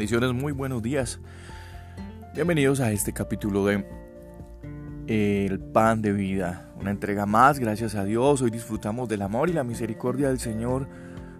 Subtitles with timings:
[0.00, 1.20] Muy buenos días.
[2.34, 3.84] Bienvenidos a este capítulo de
[5.06, 6.72] El pan de vida.
[6.80, 8.40] Una entrega más, gracias a Dios.
[8.40, 10.88] Hoy disfrutamos del amor y la misericordia del Señor.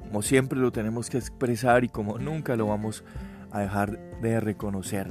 [0.01, 3.03] Como siempre lo tenemos que expresar y como nunca lo vamos
[3.51, 5.11] a dejar de reconocer.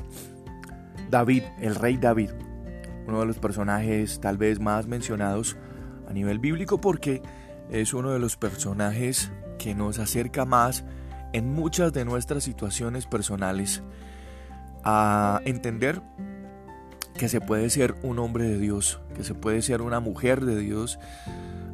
[1.10, 2.30] David, el rey David,
[3.08, 5.58] uno de los personajes tal vez más mencionados
[6.08, 7.24] a nivel bíblico porque
[7.72, 10.86] es uno de los personajes que nos acerca más
[11.34, 13.84] en muchas de nuestras situaciones personales
[14.84, 16.02] a entender
[17.18, 20.58] que se puede ser un hombre de Dios, que se puede ser una mujer de
[20.58, 21.00] Dios,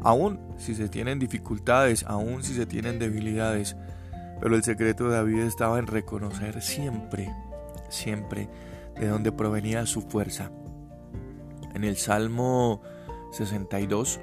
[0.01, 3.75] aún si se tienen dificultades, aún si se tienen debilidades.
[4.41, 7.31] Pero el secreto de David estaba en reconocer siempre,
[7.89, 8.49] siempre
[8.99, 10.51] de dónde provenía su fuerza.
[11.73, 12.81] En el Salmo
[13.31, 14.19] 62,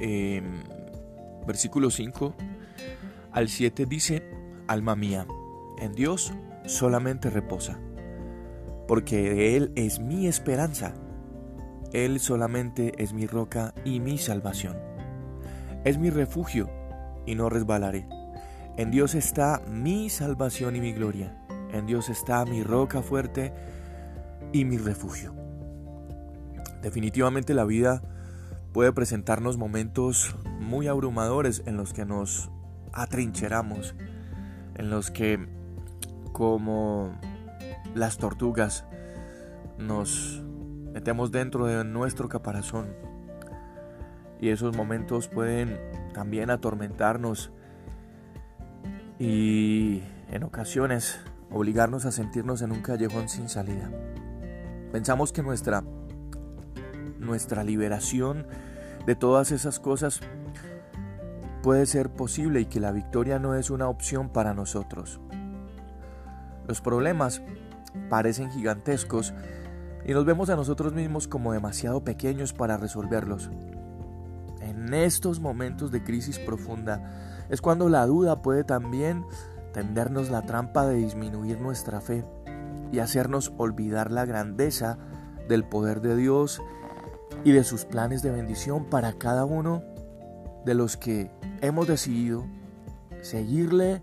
[0.00, 0.42] eh,
[1.46, 2.34] versículo 5,
[3.32, 4.22] al 7 dice,
[4.68, 5.26] Alma mía,
[5.78, 6.32] en Dios
[6.66, 7.78] solamente reposa,
[8.86, 10.94] porque Él es mi esperanza.
[11.92, 14.76] Él solamente es mi roca y mi salvación.
[15.84, 16.70] Es mi refugio
[17.26, 18.06] y no resbalaré.
[18.76, 21.36] En Dios está mi salvación y mi gloria.
[21.72, 23.52] En Dios está mi roca fuerte
[24.52, 25.34] y mi refugio.
[26.82, 28.02] Definitivamente la vida
[28.72, 32.50] puede presentarnos momentos muy abrumadores en los que nos
[32.92, 33.94] atrincheramos,
[34.74, 35.48] en los que
[36.32, 37.12] como
[37.94, 38.84] las tortugas
[39.78, 40.42] nos
[40.92, 42.94] metemos dentro de nuestro caparazón
[44.40, 45.78] y esos momentos pueden
[46.14, 47.52] también atormentarnos
[49.18, 51.20] y en ocasiones
[51.50, 53.90] obligarnos a sentirnos en un callejón sin salida.
[54.90, 55.84] Pensamos que nuestra
[57.18, 58.46] nuestra liberación
[59.06, 60.20] de todas esas cosas
[61.62, 65.20] puede ser posible y que la victoria no es una opción para nosotros.
[66.66, 67.42] Los problemas
[68.10, 69.32] parecen gigantescos
[70.04, 73.50] y nos vemos a nosotros mismos como demasiado pequeños para resolverlos.
[74.60, 79.24] En estos momentos de crisis profunda es cuando la duda puede también
[79.72, 82.24] tendernos la trampa de disminuir nuestra fe
[82.90, 84.98] y hacernos olvidar la grandeza
[85.48, 86.60] del poder de Dios
[87.44, 89.82] y de sus planes de bendición para cada uno
[90.64, 91.30] de los que
[91.60, 92.46] hemos decidido
[93.20, 94.02] seguirle,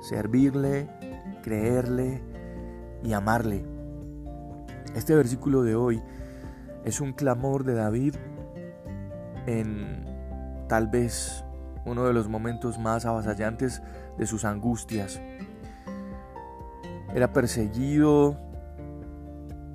[0.00, 0.88] servirle,
[1.42, 2.22] creerle
[3.02, 3.64] y amarle.
[4.94, 6.02] Este versículo de hoy
[6.84, 8.14] es un clamor de David
[9.46, 10.04] en
[10.68, 11.44] tal vez
[11.84, 13.82] uno de los momentos más avasallantes
[14.18, 15.20] de sus angustias.
[17.14, 18.36] Era perseguido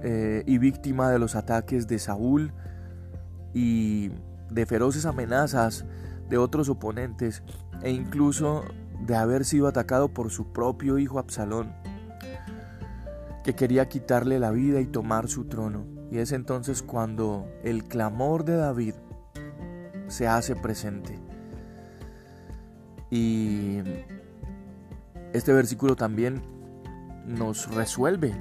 [0.04, 2.54] eh, y víctima de los ataques de Saúl
[3.54, 4.12] y
[4.50, 5.86] de feroces amenazas
[6.32, 7.44] de otros oponentes
[7.84, 8.64] e incluso
[9.06, 11.74] de haber sido atacado por su propio hijo Absalón,
[13.44, 15.86] que quería quitarle la vida y tomar su trono.
[16.10, 18.94] Y es entonces cuando el clamor de David
[20.08, 21.20] se hace presente.
[23.10, 23.80] Y
[25.34, 26.42] este versículo también
[27.26, 28.34] nos resuelve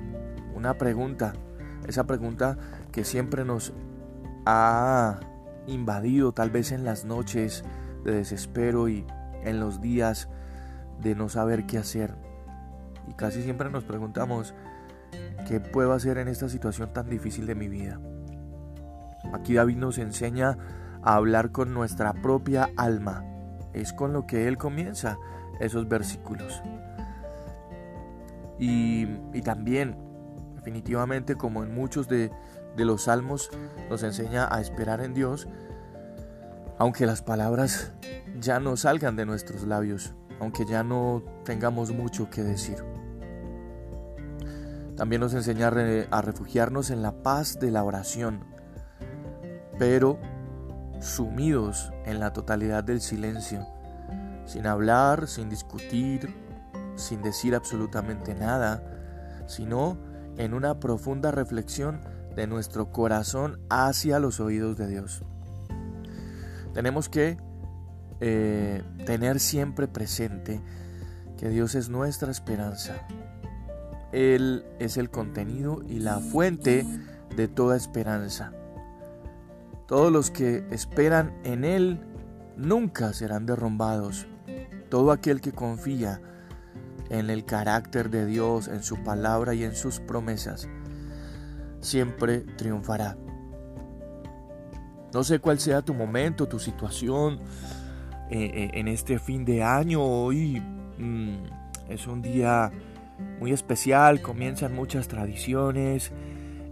[0.55, 1.33] una pregunta,
[1.89, 2.57] esa pregunta
[2.93, 3.73] que siempre nos
[4.47, 5.19] ha
[5.67, 7.65] invadido tal vez en las noches
[8.05, 9.07] de desespero y
[9.45, 10.29] en los días
[11.03, 12.15] de no saber qué hacer.
[13.09, 14.55] Y casi siempre nos preguntamos,
[15.49, 18.01] ¿qué puedo hacer en esta situación tan difícil de mi vida?
[19.33, 20.59] Aquí David nos enseña
[21.03, 23.25] a hablar con nuestra propia alma.
[23.73, 25.19] Es con lo que él comienza
[25.61, 26.63] esos versículos.
[28.59, 29.97] Y, y también,
[30.57, 32.31] definitivamente, como en muchos de,
[32.77, 33.51] de los salmos,
[33.89, 35.49] nos enseña a esperar en Dios,
[36.81, 37.93] aunque las palabras
[38.41, 42.83] ya no salgan de nuestros labios, aunque ya no tengamos mucho que decir.
[44.97, 48.45] También nos enseña a refugiarnos en la paz de la oración,
[49.79, 50.19] pero
[51.01, 53.67] sumidos en la totalidad del silencio,
[54.47, 56.35] sin hablar, sin discutir,
[56.97, 58.83] sin decir absolutamente nada,
[59.47, 59.99] sino
[60.39, 62.01] en una profunda reflexión
[62.35, 65.23] de nuestro corazón hacia los oídos de Dios.
[66.73, 67.37] Tenemos que
[68.21, 70.61] eh, tener siempre presente
[71.39, 73.07] que Dios es nuestra esperanza.
[74.13, 76.85] Él es el contenido y la fuente
[77.35, 78.53] de toda esperanza.
[79.87, 82.01] Todos los que esperan en Él
[82.57, 84.27] nunca serán derrumbados.
[84.89, 86.21] Todo aquel que confía
[87.09, 90.69] en el carácter de Dios, en su palabra y en sus promesas,
[91.81, 93.17] siempre triunfará.
[95.13, 97.41] No sé cuál sea tu momento, tu situación
[98.31, 100.03] eh, eh, en este fin de año.
[100.03, 100.63] Hoy
[100.99, 101.35] mm,
[101.89, 102.71] es un día
[103.41, 106.13] muy especial, comienzan muchas tradiciones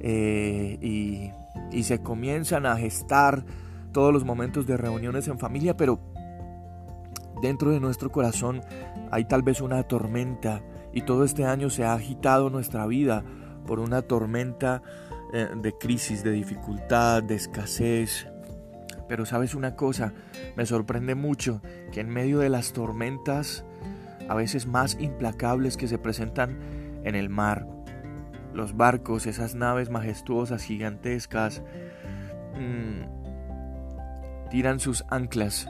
[0.00, 1.32] eh, y,
[1.76, 3.44] y se comienzan a gestar
[3.92, 5.98] todos los momentos de reuniones en familia, pero
[7.42, 8.60] dentro de nuestro corazón
[9.10, 10.62] hay tal vez una tormenta
[10.92, 13.24] y todo este año se ha agitado nuestra vida
[13.66, 14.82] por una tormenta
[15.32, 18.26] eh, de crisis, de dificultad, de escasez.
[19.08, 20.12] Pero sabes una cosa,
[20.56, 23.64] me sorprende mucho que en medio de las tormentas,
[24.28, 26.58] a veces más implacables que se presentan
[27.04, 27.66] en el mar,
[28.52, 31.62] los barcos, esas naves majestuosas, gigantescas,
[32.58, 33.02] mmm,
[34.50, 35.68] tiran sus anclas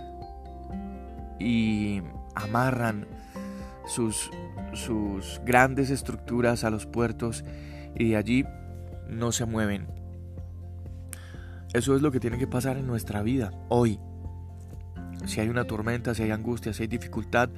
[1.39, 2.03] y
[2.35, 3.07] amarran
[3.87, 4.31] sus,
[4.73, 7.45] sus grandes estructuras a los puertos
[7.95, 8.45] y de allí
[9.09, 9.89] no se mueven.
[11.73, 14.01] Eso es lo que tiene que pasar en nuestra vida hoy.
[15.27, 17.51] Si hay una tormenta, si hay angustia, si hay dificultad,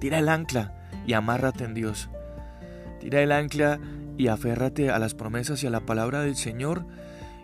[0.00, 2.08] tira el ancla y amárrate en Dios.
[3.00, 3.78] Tira el ancla
[4.16, 6.86] y aférrate a las promesas y a la palabra del Señor.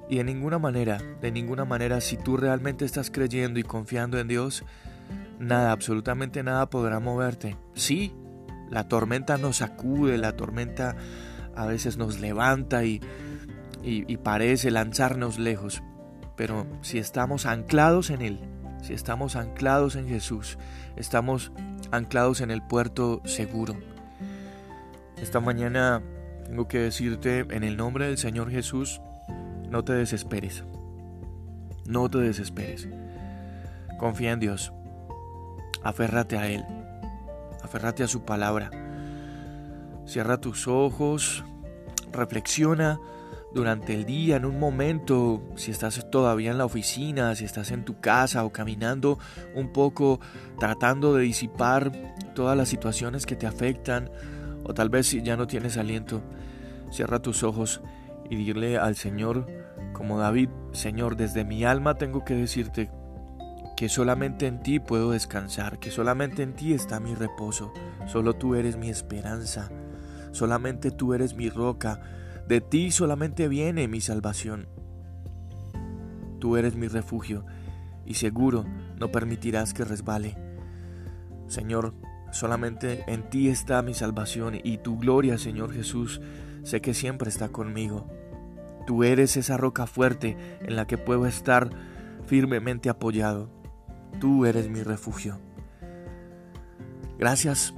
[0.09, 4.29] Y de ninguna manera, de ninguna manera, si tú realmente estás creyendo y confiando en
[4.29, 4.65] Dios,
[5.39, 7.59] nada, absolutamente nada podrá moverte.
[7.75, 8.15] Sí,
[8.71, 10.97] la tormenta nos sacude, la tormenta
[11.55, 13.03] a veces nos levanta y,
[13.83, 15.83] y, parece lanzarnos lejos.
[16.37, 18.41] Pero si estamos anclados en Él,
[18.83, 20.59] si estamos anclados en Jesús,
[20.97, 21.53] estamos
[21.91, 23.75] anclados en el puerto seguro.
[25.17, 26.03] Esta mañana
[26.47, 29.01] tengo que decirte en el nombre del Señor Jesús,
[29.69, 30.65] no te desesperes.
[31.87, 32.89] No te desesperes.
[33.99, 34.73] Confía en Dios.
[35.83, 36.65] Aférrate a Él.
[37.63, 38.71] Aférrate a su palabra.
[40.07, 41.45] Cierra tus ojos,
[42.13, 42.99] reflexiona
[43.55, 47.85] durante el día, en un momento, si estás todavía en la oficina, si estás en
[47.85, 49.19] tu casa o caminando
[49.55, 50.21] un poco
[50.59, 51.93] tratando de disipar
[52.35, 54.11] todas las situaciones que te afectan,
[54.65, 56.21] o tal vez si ya no tienes aliento,
[56.91, 57.81] cierra tus ojos
[58.29, 59.47] y dile al Señor,
[59.93, 62.91] como David, Señor, desde mi alma tengo que decirte
[63.77, 67.73] que solamente en ti puedo descansar, que solamente en ti está mi reposo,
[68.07, 69.71] solo tú eres mi esperanza.
[70.33, 72.01] Solamente tú eres mi roca,
[72.49, 74.69] de ti solamente viene mi salvación.
[76.39, 77.45] Tú eres mi refugio,
[78.07, 78.65] y seguro
[78.99, 80.35] no permitirás que resbale.
[81.47, 81.93] Señor,
[82.33, 86.23] solamente en ti está mi salvación, y tu gloria, Señor Jesús,
[86.63, 88.07] sé que siempre está conmigo.
[88.87, 91.69] Tú eres esa roca fuerte en la que puedo estar
[92.27, 93.51] firmemente apoyado.
[94.21, 95.39] Tú eres mi refugio.
[97.19, 97.75] Gracias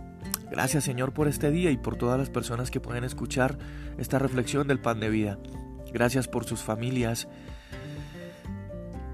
[0.51, 3.57] Gracias Señor por este día y por todas las personas que pueden escuchar
[3.99, 5.39] esta reflexión del pan de vida.
[5.93, 7.29] Gracias por sus familias.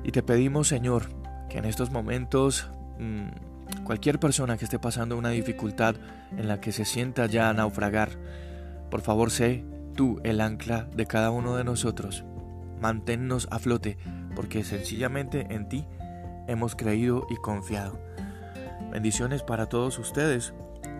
[0.02, 1.08] Y te pedimos Señor
[1.48, 5.96] que en estos momentos mm, cualquier persona que esté pasando una dificultad
[6.36, 8.10] en la que se sienta ya a naufragar,
[8.90, 12.24] por favor sé tú el ancla de cada uno de nosotros.
[12.80, 13.98] Manténnos a flote
[14.34, 15.86] porque sencillamente en ti
[16.46, 17.98] hemos creído y confiado.
[18.90, 20.54] Bendiciones para todos ustedes.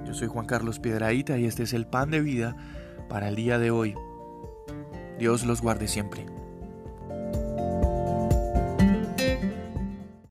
[0.07, 2.57] Yo soy Juan Carlos Piedraíta y este es el pan de vida
[3.09, 3.95] para el día de hoy.
[5.19, 6.36] Dios los guarde siempre.